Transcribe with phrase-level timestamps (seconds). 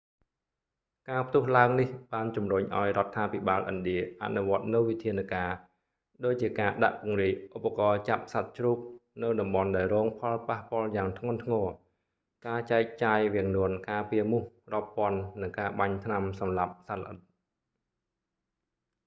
[1.09, 5.57] ការផ្ទុះឡើងនេះបានជំរុញឱ្យរដ្ឋាភិបាលឥណ្ឌាអនុវត្តនូវវិធានការណ៍
[6.23, 8.77] ដូចជាការដាក់ពង្រាយឧបករណ៍ចាប់សត្វជ្រូក
[9.23, 11.65] នៅតំបន់ដែលរងផលប៉ះពាល់យ៉ាងធ្ងន់ធ្ងរ
[12.47, 14.43] ការចែកចាយវាំងននការពារមូស
[14.73, 17.17] រាប់ពាន់និងការបាញ់ថ្នាំសម្លាប់សត្វល្អិត